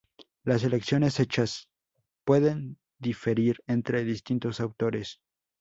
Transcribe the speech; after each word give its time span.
Las 0.43 0.63
elecciones 0.63 1.19
hechas 1.19 1.69
pueden 2.25 2.79
diferir 2.97 3.59
entre 3.67 4.03
distintos 4.03 4.59
autores. 4.59 5.21